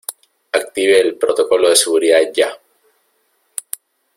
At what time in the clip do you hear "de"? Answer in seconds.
1.69-1.75